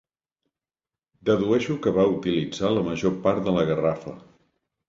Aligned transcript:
Dedueixo 1.29 1.77
que 1.85 1.93
va 1.99 2.07
utilitzar 2.15 2.73
la 2.79 2.87
major 2.91 3.15
part 3.27 3.47
de 3.49 3.55
la 3.59 3.67
garrafa. 3.73 4.17